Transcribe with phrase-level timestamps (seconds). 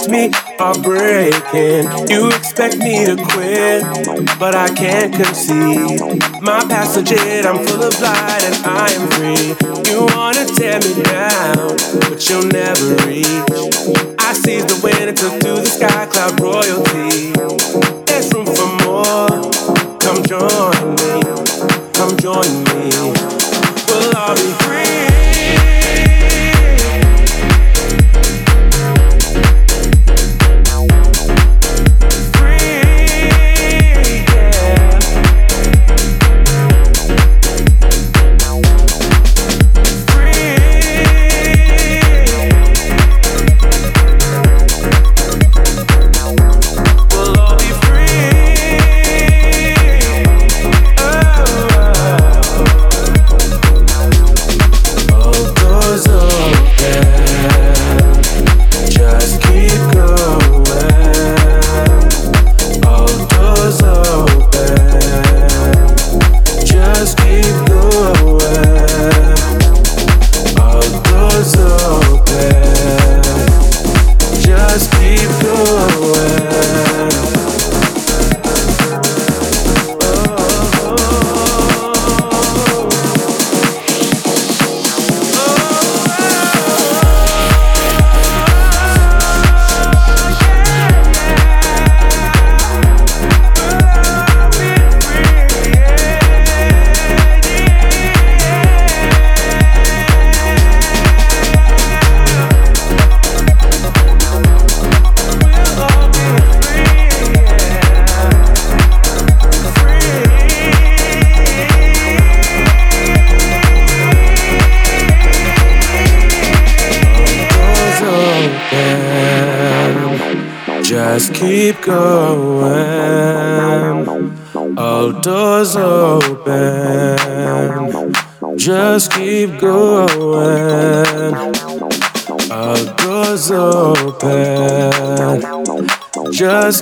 [0.00, 2.08] against me are breaking.
[2.08, 3.82] You expect me to quit,
[4.38, 6.00] but I can't concede.
[6.42, 7.12] My passage,
[7.44, 9.90] I'm full of light and I am free.
[9.90, 11.76] You wanna tear me down,
[12.08, 13.26] but you'll never reach.
[14.18, 18.09] I seize the wind and took to the sky, cloud royalty.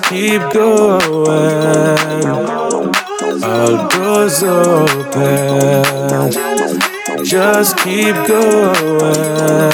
[0.09, 1.29] Keep going.
[3.43, 5.85] All doors open.
[7.25, 9.68] Just keep going.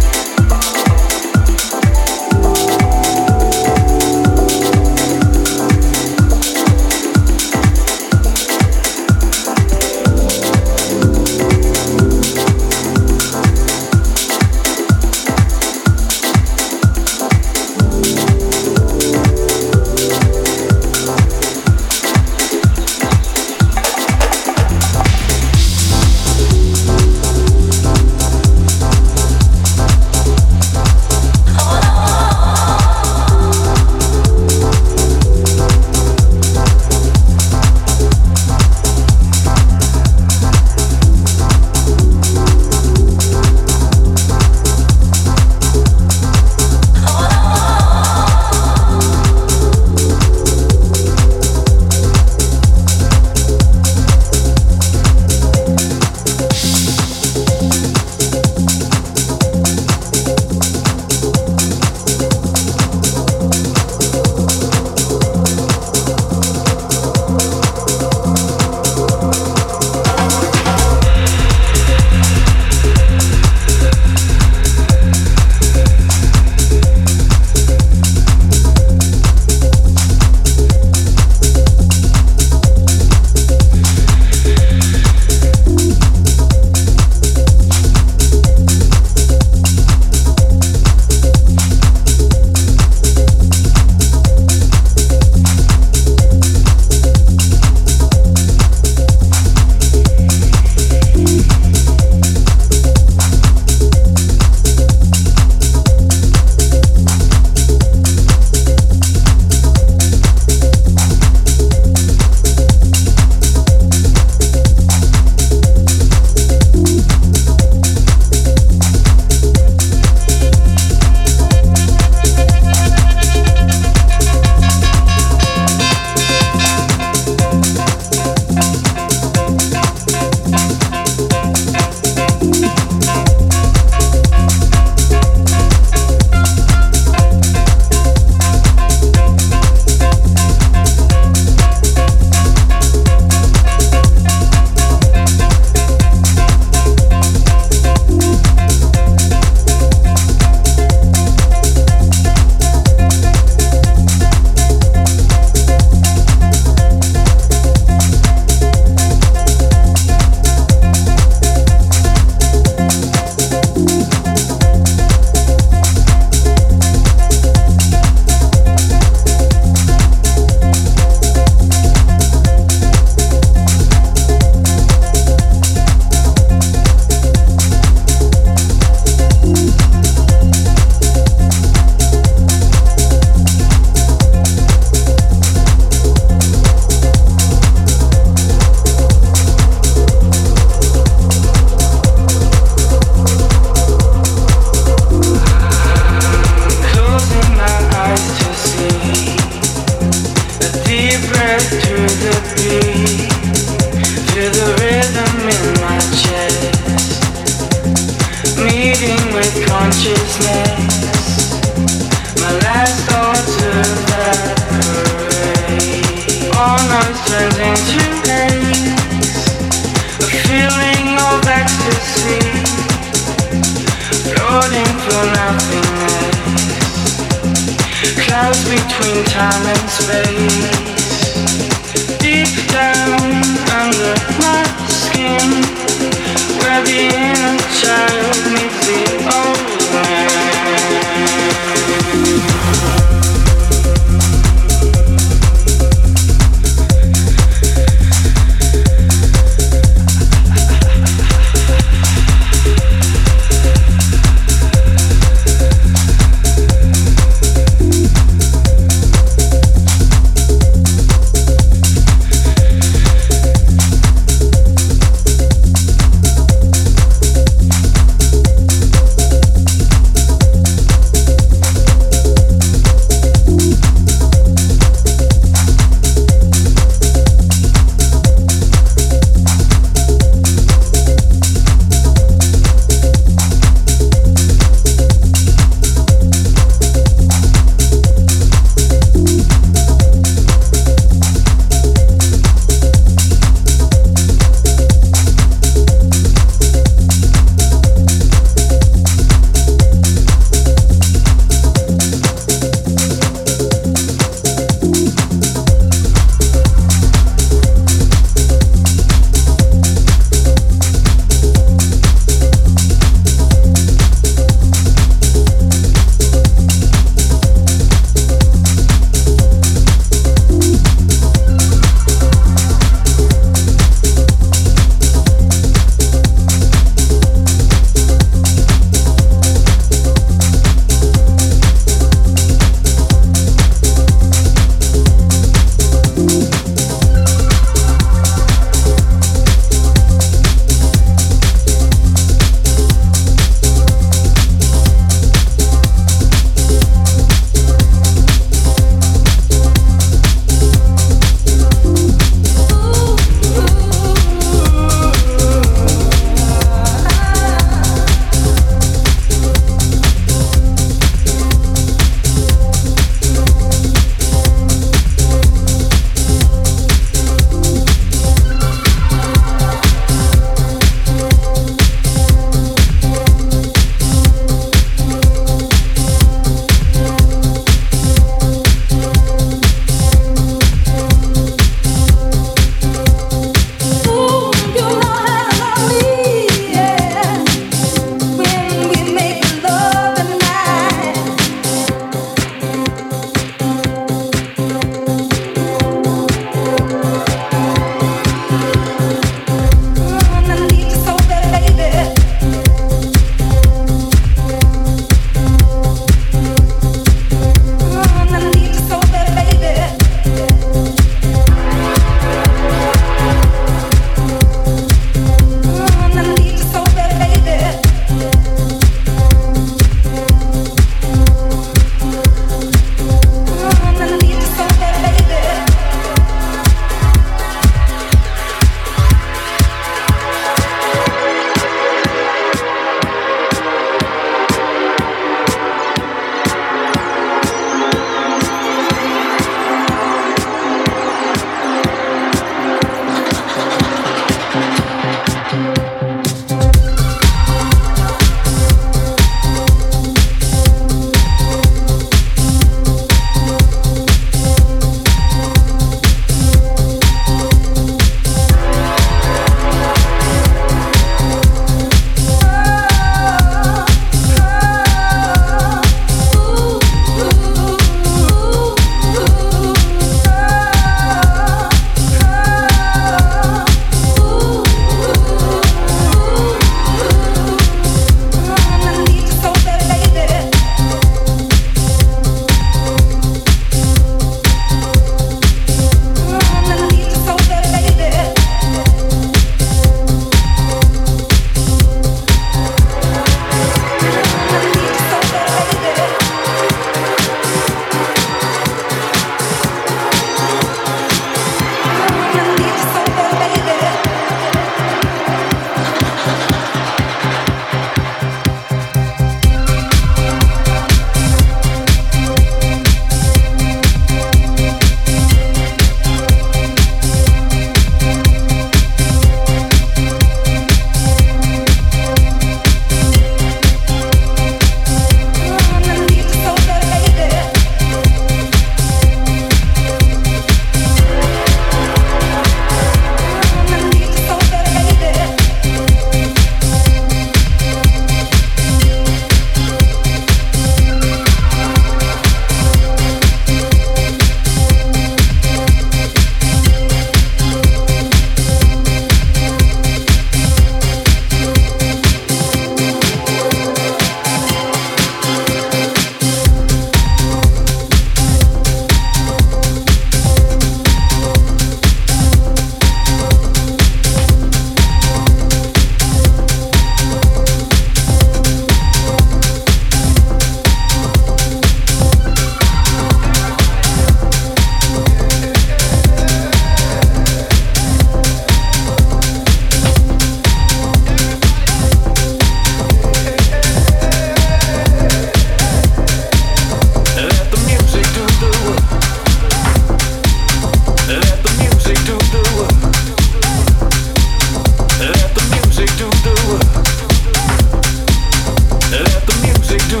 [599.92, 600.00] Let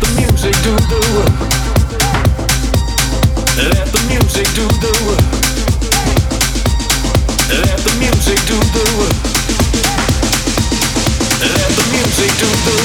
[0.00, 0.98] the music do the.
[3.56, 4.66] Let the music do.
[7.54, 9.14] Let the music do the work.
[11.40, 12.83] Let the music do the work.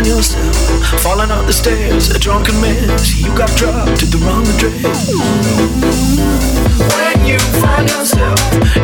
[0.00, 0.56] find yourself
[1.02, 3.20] falling up the stairs, a drunken mess.
[3.20, 5.10] You got dropped at the wrong address.
[6.96, 8.40] When you find yourself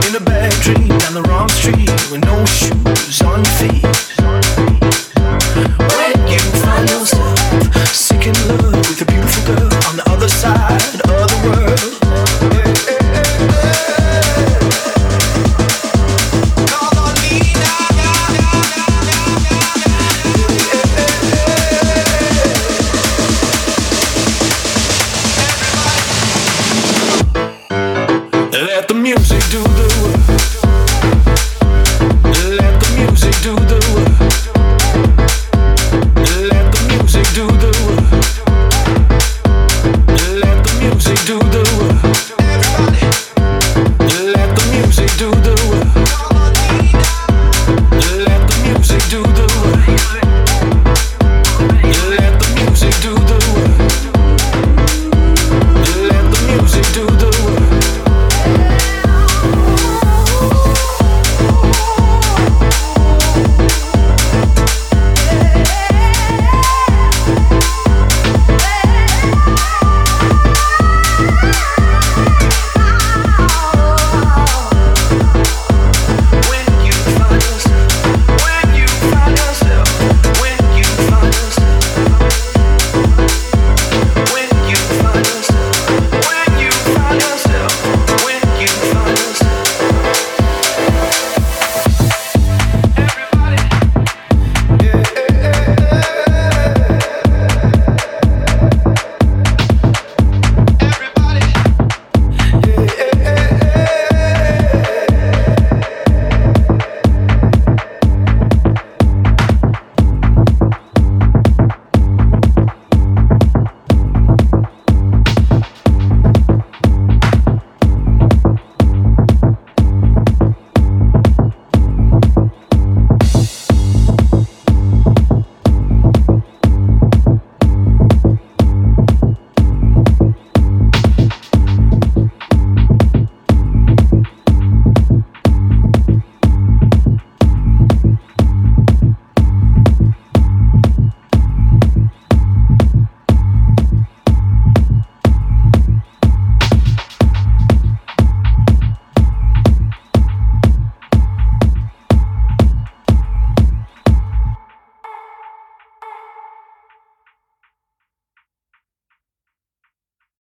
[0.08, 4.15] in a bad dream down the wrong street with no shoes on your feet.